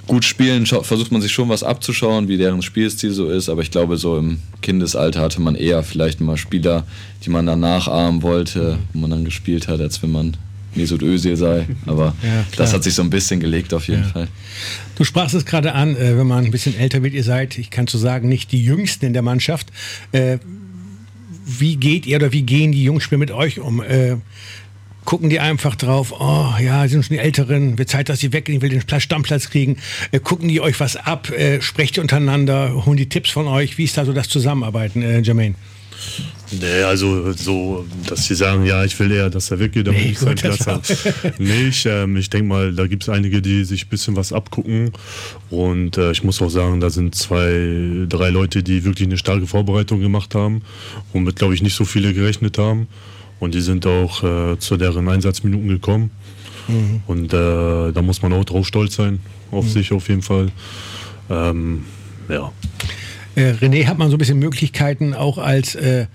[0.06, 3.48] gut spielen, versucht man sich schon was abzuschauen, wie deren Spielstil so ist.
[3.48, 6.86] Aber ich glaube, so im Kindesalter hatte man eher vielleicht mal Spieler,
[7.24, 10.36] die man dann nachahmen wollte, wo man dann gespielt hat, als wenn man
[10.74, 11.66] Mesut Özil sei.
[11.86, 14.08] Aber ja, das hat sich so ein bisschen gelegt auf jeden ja.
[14.08, 14.28] Fall.
[14.96, 17.70] Du sprachst es gerade an, äh, wenn man ein bisschen älter wird, ihr seid, ich
[17.70, 19.68] kann so sagen, nicht die Jüngsten in der Mannschaft.
[20.12, 20.38] Äh,
[21.44, 23.82] wie geht ihr oder wie gehen die Jungspieler mit euch um?
[25.08, 28.58] Gucken die einfach drauf, oh ja, sind schon die Älteren, wird Zeit, dass sie weggehen,
[28.58, 29.78] ich will den Stammplatz kriegen.
[30.12, 33.78] Äh, gucken die euch was ab, äh, sprecht ihr untereinander, holen die Tipps von euch.
[33.78, 35.54] Wie ist da so das Zusammenarbeiten, äh, Jermaine?
[36.50, 40.10] Nee, also so, dass sie sagen, ja, ich will eher, dass er weggeht, damit nee,
[40.10, 40.82] ich seinen Platz habe.
[41.38, 44.34] nee, ich, ähm, ich denke mal, da gibt es einige, die sich ein bisschen was
[44.34, 44.92] abgucken.
[45.48, 49.46] Und äh, ich muss auch sagen, da sind zwei, drei Leute, die wirklich eine starke
[49.46, 50.60] Vorbereitung gemacht haben,
[51.14, 52.88] womit, glaube ich, nicht so viele gerechnet haben.
[53.40, 56.10] Und die sind auch äh, zu deren Einsatzminuten gekommen.
[56.66, 57.02] Mhm.
[57.06, 59.20] Und äh, da muss man auch drauf stolz sein,
[59.50, 59.70] auf mhm.
[59.70, 60.50] sich auf jeden Fall.
[61.30, 61.84] Ähm,
[62.28, 62.52] ja.
[63.34, 66.06] Äh, René hat man so ein bisschen Möglichkeiten, auch als äh,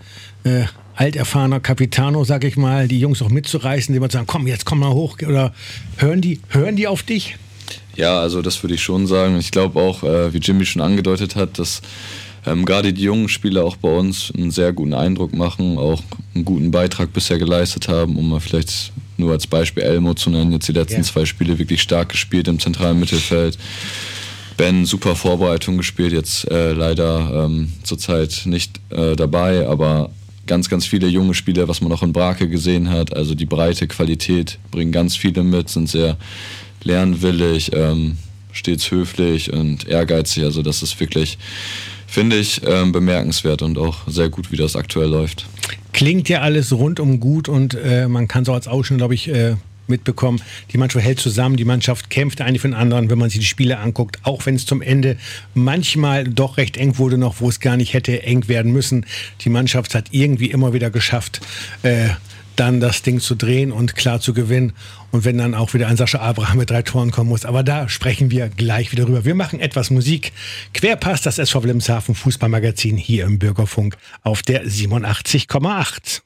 [0.43, 4.65] äh, alterfahrener Capitano, sag ich mal, die Jungs auch mitzureißen, die man sagen, komm, jetzt
[4.65, 5.17] komm mal hoch.
[5.25, 5.53] Oder
[5.97, 7.37] hören die, hören die auf dich?
[7.95, 9.37] Ja, also das würde ich schon sagen.
[9.37, 11.81] Ich glaube auch, äh, wie Jimmy schon angedeutet hat, dass
[12.45, 16.01] ähm, gerade die jungen Spieler auch bei uns einen sehr guten Eindruck machen, auch
[16.35, 20.51] einen guten Beitrag bisher geleistet haben, um mal vielleicht nur als Beispiel Elmo zu nennen,
[20.51, 21.03] jetzt die letzten ja.
[21.03, 23.57] zwei Spiele wirklich stark gespielt im zentralen Mittelfeld.
[24.57, 30.11] Ben super Vorbereitung gespielt, jetzt äh, leider ähm, zurzeit nicht äh, dabei, aber
[30.45, 33.15] ganz, ganz viele junge Spieler, was man auch in Brake gesehen hat.
[33.15, 36.17] Also die breite Qualität bringen ganz viele mit, sind sehr
[36.83, 38.17] lernwillig, ähm,
[38.51, 40.43] stets höflich und ehrgeizig.
[40.43, 41.37] Also das ist wirklich,
[42.13, 45.47] finde ich, ähm, bemerkenswert und auch sehr gut, wie das aktuell läuft.
[45.93, 49.55] Klingt ja alles rundum gut und äh, man kann so als Ausschnitt, glaube ich, äh,
[49.87, 50.39] mitbekommen.
[50.71, 53.47] Die Mannschaft hält zusammen, die Mannschaft kämpft eine für den anderen, wenn man sich die
[53.47, 55.17] Spiele anguckt, auch wenn es zum Ende
[55.55, 59.07] manchmal doch recht eng wurde noch, wo es gar nicht hätte eng werden müssen.
[59.41, 61.41] Die Mannschaft hat irgendwie immer wieder geschafft,
[61.81, 62.09] äh,
[62.55, 64.73] dann das Ding zu drehen und klar zu gewinnen.
[65.11, 67.45] Und wenn dann auch wieder ein Sascha Abraham mit drei Toren kommen muss.
[67.45, 69.25] Aber da sprechen wir gleich wieder drüber.
[69.25, 70.33] Wir machen etwas Musik.
[70.73, 76.21] Querpass, das SV Wilhelmshaven Fußballmagazin hier im Bürgerfunk auf der 87,8.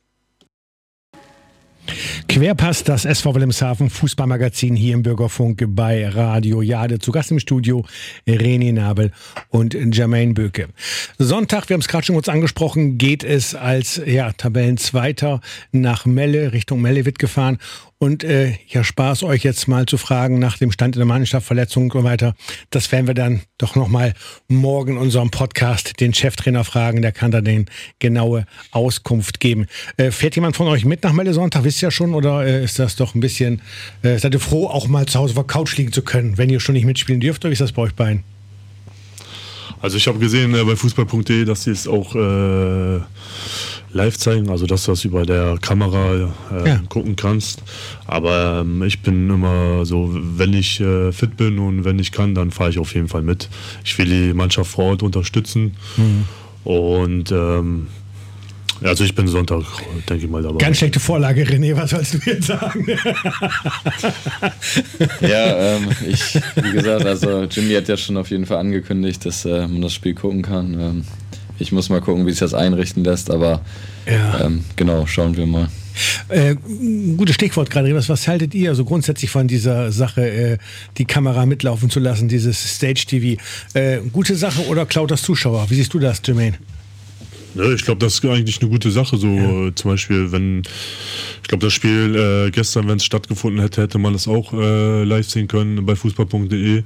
[2.28, 7.00] Querpass, das SV Wilhelmshaven Fußballmagazin hier im Bürgerfunk bei Radio Jade.
[7.00, 7.86] Zu Gast im Studio
[8.28, 9.12] René Nabel
[9.50, 10.68] und Jermaine Böke.
[11.18, 16.54] Sonntag, wir haben es gerade schon kurz angesprochen, geht es als ja, Tabellenzweiter nach Melle,
[16.54, 17.58] Richtung Melle wird gefahren.
[18.00, 21.48] Und äh, ja, Spaß euch jetzt mal zu fragen nach dem Stand in der Mannschaft,
[21.48, 22.36] Verletzungen und so weiter.
[22.70, 24.14] Das werden wir dann doch nochmal
[24.48, 27.02] morgen in unserem Podcast den Cheftrainer fragen.
[27.02, 27.66] Der kann da den
[27.98, 29.66] genaue Auskunft geben.
[29.98, 31.64] Äh, fährt jemand von euch mit nach Sonntag?
[31.64, 32.14] Wisst ihr ja schon?
[32.14, 33.62] Oder äh, ist das doch ein bisschen,
[34.04, 36.52] äh, seid ihr froh, auch mal zu Hause auf der Couch liegen zu können, wenn
[36.52, 37.46] ihr schon nicht mitspielen dürft?
[37.46, 38.24] Oder ist das bei euch beiden?
[39.82, 43.00] Also ich habe gesehen äh, bei fußball.de, dass sie es auch äh,
[43.98, 46.80] live zeigen, also dass du das über der Kamera äh, ja.
[46.88, 47.64] gucken kannst.
[48.06, 52.36] Aber ähm, ich bin immer so, wenn ich äh, fit bin und wenn ich kann,
[52.36, 53.50] dann fahre ich auf jeden Fall mit.
[53.84, 55.76] Ich will die Mannschaft vor Ort unterstützen.
[55.98, 56.26] Mhm.
[56.64, 57.88] Und ähm,
[58.84, 59.64] also ich bin Sonntag,
[60.08, 60.58] denke ich mal, dabei.
[60.58, 62.86] Ganz schlechte Vorlage, René, was sollst du jetzt sagen?
[65.22, 69.46] ja, ähm, ich, wie gesagt, also Jimmy hat ja schon auf jeden Fall angekündigt, dass
[69.46, 70.74] äh, man das Spiel gucken kann.
[70.80, 71.04] Ähm,
[71.60, 73.62] ich muss mal gucken, wie sich das einrichten lässt, aber
[74.06, 74.46] ja.
[74.46, 75.70] ähm, genau, schauen wir mal.
[76.30, 76.56] Äh,
[77.18, 77.94] gutes Stichwort gerade.
[77.96, 80.58] Was, was haltet ihr also grundsätzlich von dieser Sache, äh,
[80.98, 83.42] die Kamera mitlaufen zu lassen, dieses Stage-TV?
[83.74, 85.70] Äh, gute Sache oder klaut das Zuschauer?
[85.70, 86.58] Wie siehst du das, Jermaine?
[87.56, 89.18] Ja, ich glaube, das ist eigentlich eine gute Sache.
[89.18, 89.76] So ja.
[89.76, 90.62] zum Beispiel, wenn
[91.42, 95.04] ich glaube, das Spiel äh, gestern, wenn es stattgefunden hätte, hätte man das auch äh,
[95.04, 96.84] live sehen können bei fußball.de.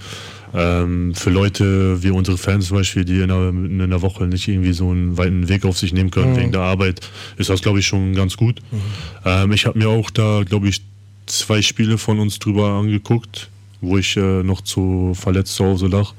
[0.54, 4.48] Ähm, für Leute wie unsere Fans zum Beispiel, die in einer, in einer, Woche nicht
[4.48, 6.38] irgendwie so einen weiten Weg auf sich nehmen können mhm.
[6.38, 7.00] wegen der Arbeit,
[7.38, 8.60] ist das, glaube ich, schon ganz gut.
[8.72, 8.82] Mhm.
[9.24, 10.82] Ähm, ich habe mir auch da, glaube ich,
[11.26, 16.12] zwei Spiele von uns drüber angeguckt, wo ich äh, noch zu verletzt zu Hause lag.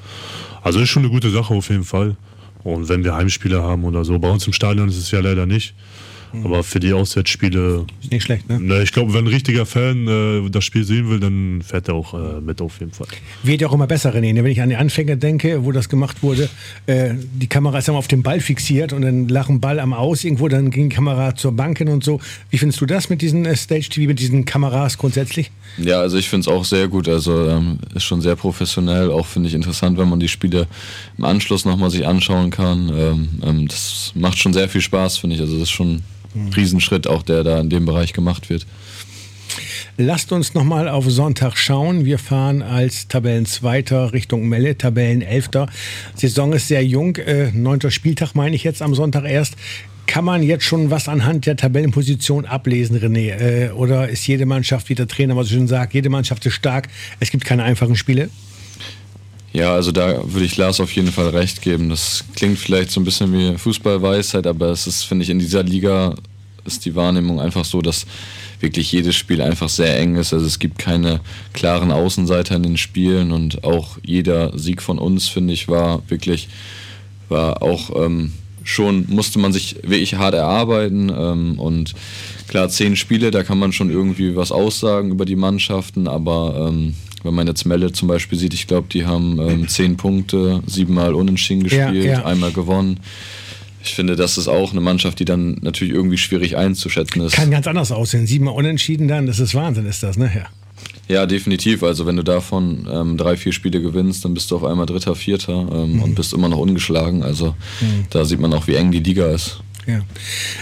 [0.63, 2.17] Also ist schon eine gute Sache auf jeden Fall.
[2.65, 5.47] Und wenn wir Heimspiele haben oder so, bei uns im Stadion ist es ja leider
[5.47, 5.75] nicht.
[6.33, 6.47] Mhm.
[6.47, 7.87] Aber für die Auswärtsspiele.
[8.01, 8.59] Ist nicht schlecht, ne?
[8.61, 11.95] ne ich glaube, wenn ein richtiger Fan äh, das Spiel sehen will, dann fährt er
[11.95, 13.07] auch äh, mit auf jeden Fall.
[13.43, 14.33] Wird ja auch immer besser, René.
[14.33, 14.45] Ne?
[14.45, 16.49] Wenn ich an die Anfänger denke, wo das gemacht wurde,
[16.87, 19.81] äh, die Kamera ist ja mal auf den Ball fixiert und dann lag ein Ball
[19.81, 22.21] am Aus irgendwo, dann ging die Kamera zur Bank hin und so.
[22.51, 25.51] Wie findest du das mit diesen äh, Stage-TV, mit diesen Kameras grundsätzlich?
[25.79, 27.09] Ja, also ich finde es auch sehr gut.
[27.09, 29.11] Also ähm, ist schon sehr professionell.
[29.11, 30.67] Auch finde ich interessant, wenn man die Spiele
[31.19, 32.91] im Anschluss nochmal sich anschauen kann.
[32.95, 35.43] Ähm, ähm, das macht schon sehr viel Spaß, finde ich.
[35.43, 36.03] Also das ist schon
[36.57, 38.67] Riesenschritt auch, der da in dem Bereich gemacht wird.
[39.99, 42.07] Lasst uns nochmal auf Sonntag schauen.
[42.07, 45.67] Wir fahren als Tabellenzweiter Richtung Melle, Tabellenelfter.
[46.17, 49.55] Saison ist sehr jung, äh, neunter Spieltag meine ich jetzt am Sonntag erst.
[50.07, 53.39] Kann man jetzt schon was anhand der Tabellenposition ablesen, René?
[53.39, 56.55] Äh, oder ist jede Mannschaft, wie der Trainer mal so schön sagt, jede Mannschaft ist
[56.55, 56.89] stark,
[57.21, 58.31] es gibt keine einfachen Spiele?
[59.53, 61.91] Ja, also da würde ich Lars auf jeden Fall recht geben.
[61.91, 65.63] Das klingt vielleicht so ein bisschen wie Fußballweisheit, aber es ist, finde ich, in dieser
[65.63, 66.15] Liga
[66.65, 68.07] ist die Wahrnehmung einfach so, dass
[68.61, 70.33] wirklich jedes Spiel einfach sehr eng ist.
[70.33, 71.21] Also es gibt keine
[71.53, 76.49] klaren Außenseiter in den Spielen und auch jeder Sieg von uns, finde ich, war wirklich,
[77.29, 81.95] war auch ähm, schon, musste man sich wirklich hart erarbeiten ähm, und
[82.49, 86.95] klar, zehn Spiele, da kann man schon irgendwie was aussagen über die Mannschaften, aber ähm,
[87.23, 91.15] wenn man jetzt Melle zum Beispiel sieht, ich glaube, die haben ähm, zehn Punkte, siebenmal
[91.15, 92.25] unentschieden gespielt, ja, ja.
[92.25, 93.01] einmal gewonnen.
[93.85, 97.35] Ich finde, das ist auch eine Mannschaft, die dann natürlich irgendwie schwierig einzuschätzen ist.
[97.35, 98.27] Kann ganz anders aussehen.
[98.27, 100.31] Siebenmal unentschieden dann, das ist Wahnsinn, ist das, ne?
[100.35, 100.47] Ja.
[101.09, 101.83] Ja, definitiv.
[101.83, 105.15] Also wenn du davon ähm, drei, vier Spiele gewinnst, dann bist du auf einmal Dritter,
[105.15, 106.03] Vierter ähm, mhm.
[106.03, 107.23] und bist immer noch ungeschlagen.
[107.23, 108.07] Also mhm.
[108.11, 109.61] da sieht man auch, wie eng die Liga ist.
[109.87, 110.01] Ja.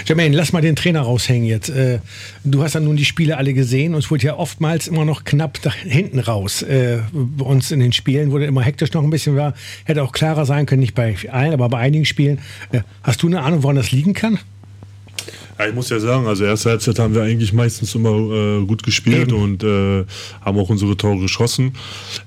[0.07, 1.69] Jermaine, lass mal den Trainer raushängen jetzt.
[1.69, 1.99] Äh,
[2.45, 5.25] du hast ja nun die Spiele alle gesehen und es wurde ja oftmals immer noch
[5.25, 6.63] knapp hinten raus.
[6.63, 9.55] Äh, bei uns in den Spielen wurde immer hektisch noch ein bisschen war.
[9.85, 12.39] Hätte auch klarer sein können, nicht bei allen, aber bei einigen Spielen.
[12.73, 14.39] Äh, hast du eine Ahnung, woran das liegen kann?
[15.61, 18.83] Ja, ich muss ja sagen, also erste Halbzeit haben wir eigentlich meistens immer äh, gut
[18.83, 19.43] gespielt Eben.
[19.43, 20.07] und äh,
[20.41, 21.75] haben auch unsere Tore geschossen.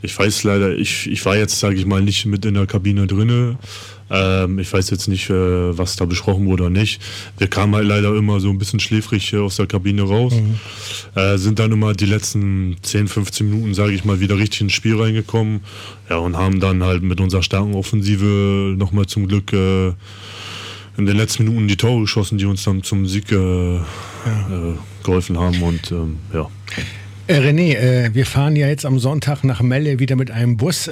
[0.04, 3.08] Ich weiß leider, ich, ich war jetzt, sage ich mal, nicht mit in der Kabine
[3.08, 3.58] drinne.
[4.12, 7.02] Ähm, ich weiß jetzt nicht, äh, was da besprochen wurde oder nicht.
[7.40, 10.34] Wir kamen halt leider immer so ein bisschen schläfrig aus der Kabine raus.
[10.36, 11.20] Mhm.
[11.20, 14.74] Äh, sind dann immer die letzten 10, 15 Minuten, sage ich mal, wieder richtig ins
[14.74, 15.62] Spiel reingekommen.
[16.08, 19.94] Ja, und haben dann halt mit unserer starken Offensive nochmal zum Glück äh,
[20.98, 23.80] in den letzten Minuten die Tore geschossen, die uns dann zum Sieg äh, ja.
[23.80, 25.62] Äh, geholfen haben.
[25.62, 26.50] Und ähm, ja.
[27.30, 30.90] René, wir fahren ja jetzt am Sonntag nach Melle wieder mit einem Bus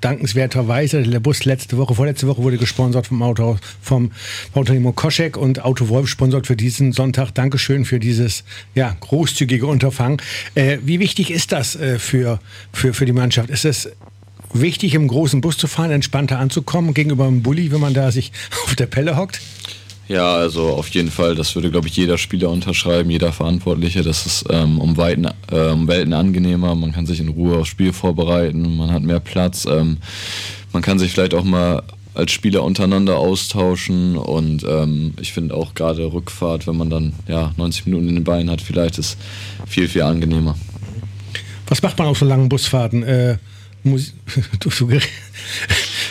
[0.00, 4.10] dankenswerterweise, der Bus letzte Woche, vorletzte Woche wurde gesponsert vom Auto, vom
[4.52, 7.32] Unternehmen Koschek und Auto Wolf sponsert für diesen Sonntag.
[7.32, 10.20] Dankeschön für dieses, ja, großzügige Unterfangen.
[10.54, 12.40] Äh, wie wichtig ist das äh, für,
[12.72, 13.50] für, für die Mannschaft?
[13.50, 13.90] Ist es
[14.52, 18.32] wichtig, im großen Bus zu fahren, entspannter anzukommen gegenüber einem Bulli, wenn man da sich
[18.64, 19.40] auf der Pelle hockt?
[20.08, 24.02] Ja, also auf jeden Fall, das würde, glaube ich, jeder Spieler unterschreiben, jeder Verantwortliche.
[24.02, 26.74] Das ist ähm, um, Weiten, äh, um Welten angenehmer.
[26.74, 29.66] Man kann sich in Ruhe aufs Spiel vorbereiten, man hat mehr Platz.
[29.66, 29.98] Ähm,
[30.72, 31.84] man kann sich vielleicht auch mal
[32.14, 37.52] als Spieler untereinander austauschen und ähm, ich finde auch gerade Rückfahrt, wenn man dann ja
[37.56, 39.16] 90 Minuten in den Beinen hat, vielleicht ist
[39.66, 40.56] viel, viel angenehmer.
[41.68, 43.04] Was macht man auf so langen Busfahrten?
[43.04, 43.38] Äh,
[43.82, 44.14] Musik,
[44.60, 44.98] du, du,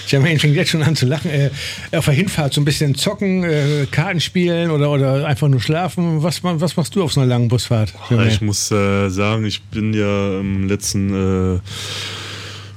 [0.08, 1.30] Jermaine fängt jetzt schon an zu lachen.
[1.30, 1.52] Äh,
[1.96, 6.24] auf der Hinfahrt so ein bisschen zocken, äh, Karten spielen oder, oder einfach nur schlafen.
[6.24, 7.94] Was, was machst du auf so einer langen Busfahrt?
[8.10, 8.32] Jermaine?
[8.32, 11.60] Ich muss äh, sagen, ich bin ja im letzten äh,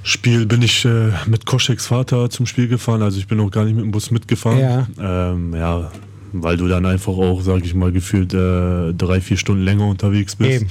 [0.05, 3.65] Spiel bin ich äh, mit Koscheks Vater zum Spiel gefahren, also ich bin auch gar
[3.65, 4.59] nicht mit dem Bus mitgefahren.
[4.59, 5.93] Ja, ähm, ja
[6.33, 10.37] weil du dann einfach auch, sag ich mal, gefühlt äh, drei, vier Stunden länger unterwegs
[10.37, 10.67] bist.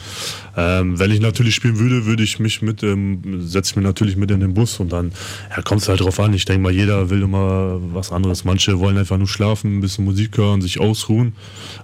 [0.57, 4.17] Ähm, wenn ich natürlich spielen würde, würde ich mich mit, ähm, setze ich mich natürlich
[4.17, 5.11] mit in den Bus und dann
[5.55, 6.33] ja, kommt es halt drauf an.
[6.33, 8.43] Ich denke mal, jeder will immer was anderes.
[8.43, 11.33] Manche wollen einfach nur schlafen, ein bisschen Musik hören, sich ausruhen.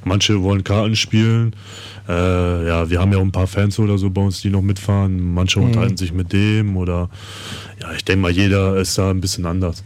[0.03, 1.55] Manche wollen Karten spielen.
[2.07, 4.61] Äh, ja, wir haben ja auch ein paar Fans oder so bei uns, die noch
[4.61, 5.33] mitfahren.
[5.33, 5.65] Manche mhm.
[5.67, 7.09] unterhalten sich mit dem oder
[7.81, 9.83] ja, ich denke mal, jeder ist da ein bisschen anders.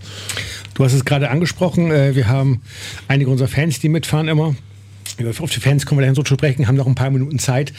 [0.81, 2.63] Du hast es gerade angesprochen, äh, wir haben
[3.07, 4.55] einige unserer Fans, die mitfahren immer.
[5.39, 7.71] Auf die Fans kommen wir dann so zu sprechen, haben noch ein paar Minuten Zeit.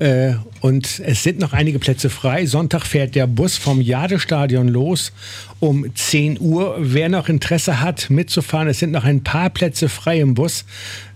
[0.00, 2.46] Äh, und es sind noch einige Plätze frei.
[2.46, 5.12] Sonntag fährt der Bus vom Jadestadion los
[5.60, 6.78] um 10 Uhr.
[6.80, 10.64] Wer noch Interesse hat, mitzufahren, es sind noch ein paar Plätze frei im Bus.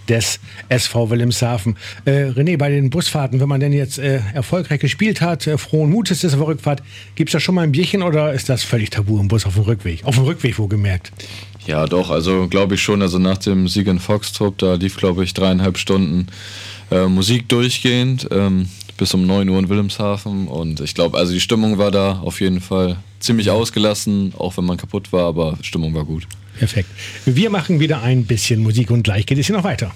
[0.07, 1.75] des SV Wilhelmshaven.
[2.05, 5.91] Äh, René, bei den Busfahrten, wenn man denn jetzt äh, erfolgreich gespielt hat, äh, frohen
[5.91, 6.83] Mutes ist auf der Rückfahrt,
[7.15, 9.55] gibt es da schon mal ein Bierchen oder ist das völlig tabu im Bus auf
[9.55, 10.03] dem Rückweg?
[10.05, 11.11] Auf dem Rückweg wohlgemerkt.
[11.67, 13.01] Ja, doch, also glaube ich schon.
[13.01, 16.27] Also nach dem Sieg in Foxtrop, da lief, glaube ich, dreieinhalb Stunden
[16.91, 18.27] äh, Musik durchgehend.
[18.31, 18.67] Ähm,
[19.01, 20.47] bis um 9 Uhr in Wilhelmshaven.
[20.47, 24.65] Und ich glaube, also die Stimmung war da auf jeden Fall ziemlich ausgelassen, auch wenn
[24.65, 26.27] man kaputt war, aber Stimmung war gut.
[26.59, 26.87] Perfekt.
[27.25, 29.91] Wir machen wieder ein bisschen Musik und gleich geht es hier noch weiter.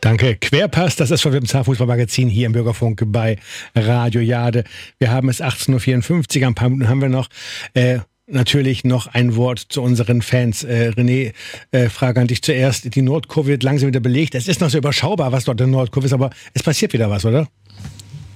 [0.00, 0.34] Danke.
[0.34, 3.36] Querpass, das ist von Wilhelmshaven Fußballmagazin hier im Bürgerfunk bei
[3.76, 4.64] Radio Jade.
[4.98, 7.28] Wir haben es 18.54 Uhr, ein paar Minuten haben wir noch.
[7.74, 10.64] Äh, natürlich noch ein Wort zu unseren Fans.
[10.64, 11.32] Äh, René,
[11.70, 12.94] äh, Frage an dich zuerst.
[12.94, 14.34] Die Nordkurve wird langsam wieder belegt.
[14.34, 17.10] Es ist noch so überschaubar, was dort in der Nordkurve ist, aber es passiert wieder
[17.10, 17.48] was, oder?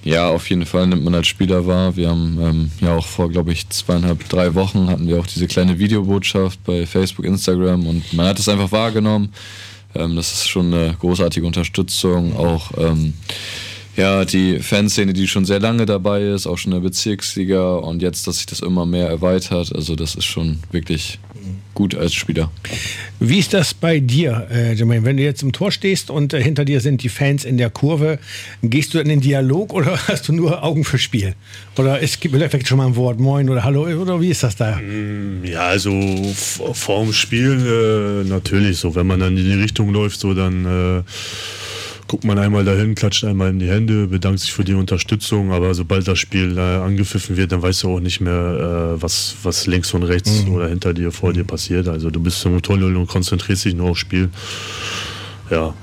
[0.04, 1.96] Ja, auf jeden Fall nimmt man als Spieler wahr.
[1.96, 5.46] Wir haben ähm, ja auch vor, glaube ich, zweieinhalb, drei Wochen hatten wir auch diese
[5.46, 9.32] kleine Videobotschaft bei Facebook, Instagram und man hat es einfach wahrgenommen.
[9.94, 12.36] Ähm, das ist schon eine großartige Unterstützung.
[12.36, 13.14] Auch ähm,
[13.96, 18.00] ja, die Fanszene, die schon sehr lange dabei ist, auch schon in der Bezirksliga und
[18.02, 19.74] jetzt, dass sich das immer mehr erweitert.
[19.74, 21.18] Also das ist schon wirklich
[21.74, 22.50] gut als Spieler.
[23.20, 25.04] Wie ist das bei dir, äh, Jermaine?
[25.04, 27.70] Wenn du jetzt im Tor stehst und äh, hinter dir sind die Fans in der
[27.70, 28.18] Kurve,
[28.62, 31.34] gehst du in den Dialog oder hast du nur Augen für Spiel?
[31.76, 34.56] Oder es gibt vielleicht schon mal ein Wort, Moin oder Hallo, oder wie ist das
[34.56, 34.76] da?
[34.76, 35.92] Mm, ja, also
[36.72, 38.94] vor dem Spiel äh, natürlich so.
[38.94, 41.02] Wenn man dann in die Richtung läuft, so dann äh,
[42.08, 45.74] guckt man einmal dahin, klatscht einmal in die Hände, bedankt sich für die Unterstützung, aber
[45.74, 49.66] sobald das Spiel äh, angepfiffen wird, dann weißt du auch nicht mehr, äh, was, was
[49.66, 50.52] links und rechts mhm.
[50.52, 51.34] oder hinter dir, vor mhm.
[51.34, 51.88] dir passiert.
[51.88, 54.28] Also du bist im Tunnel und konzentrierst dich nur aufs Spiel.
[55.50, 55.74] ja.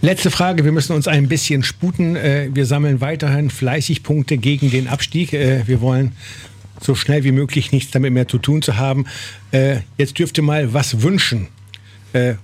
[0.00, 2.14] Letzte Frage, wir müssen uns ein bisschen sputen.
[2.14, 5.32] Äh, wir sammeln weiterhin fleißig Punkte gegen den Abstieg.
[5.32, 6.12] Äh, wir wollen
[6.80, 9.06] so schnell wie möglich nichts damit mehr zu tun zu haben.
[9.50, 11.48] Äh, jetzt dürft ihr mal was wünschen.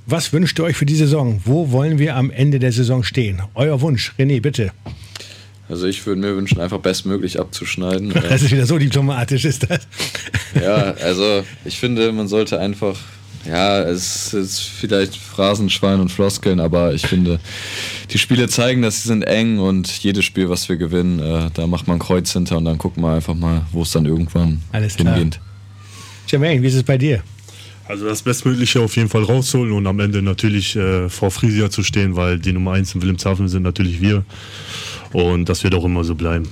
[0.06, 1.40] Was wünscht ihr euch für die Saison?
[1.44, 3.42] Wo wollen wir am Ende der Saison stehen?
[3.54, 4.72] Euer Wunsch, René, bitte.
[5.68, 8.12] Also ich würde mir wünschen, einfach bestmöglich abzuschneiden.
[8.28, 9.80] Das ist wieder so diplomatisch, ist das?
[10.54, 12.98] Ja, also ich finde, man sollte einfach
[13.46, 17.40] ja, es ist vielleicht Phrasenschwein und Floskeln, aber ich finde,
[18.10, 21.66] die Spiele zeigen, dass sie sind eng und jedes Spiel, was wir gewinnen, äh, da
[21.66, 24.62] macht man ein Kreuz hinter und dann gucken wir einfach mal, wo es dann irgendwann
[24.72, 25.14] Alles klar.
[25.14, 25.40] hingeht.
[26.28, 27.22] Jermaine, wie ist es bei dir?
[27.86, 31.82] Also das Bestmögliche auf jeden Fall rausholen und am Ende natürlich äh, vor Frisia zu
[31.82, 34.24] stehen, weil die Nummer 1 in Wilhelmshaven sind natürlich wir.
[35.12, 36.48] Und das wird auch immer so bleiben.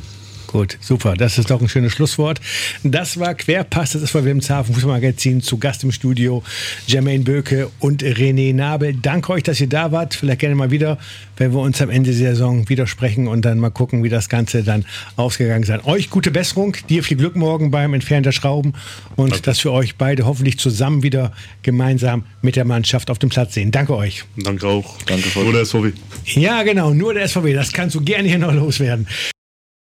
[0.53, 1.15] Gut, super.
[1.15, 2.39] Das ist doch ein schönes Schlusswort.
[2.85, 5.41] Das war Querpass, das ist von Wilhelmshaven Fußballmagazin.
[5.41, 6.43] Zu Gast im Studio
[6.87, 8.93] Jermaine Böke und René Nabel.
[8.93, 10.13] Danke euch, dass ihr da wart.
[10.15, 10.99] Vielleicht gerne mal wieder,
[11.39, 14.63] wenn wir uns am Ende der Saison widersprechen und dann mal gucken, wie das Ganze
[14.63, 14.85] dann
[15.17, 15.87] ausgegangen ist.
[15.87, 18.75] Euch gute Besserung, dir viel Glück morgen beim Entfernen der Schrauben
[19.17, 19.43] und Danke.
[19.45, 21.33] dass wir euch beide hoffentlich zusammen wieder
[21.63, 23.71] gemeinsam mit der Mannschaft auf dem Platz sehen.
[23.71, 24.25] Danke euch.
[24.37, 24.99] Danke auch.
[25.07, 25.93] Danke, Nur der SVW.
[26.27, 27.55] Ja, genau, nur der SVW.
[27.55, 29.07] Das kannst du gerne hier noch loswerden.